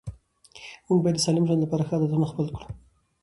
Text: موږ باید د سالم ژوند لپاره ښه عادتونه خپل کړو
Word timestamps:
موږ 0.87 0.99
باید 1.01 1.15
د 1.19 1.23
سالم 1.25 1.43
ژوند 1.47 1.61
لپاره 1.63 1.83
ښه 1.87 1.93
عادتونه 1.95 2.25
خپل 2.31 2.45
کړو 2.55 2.67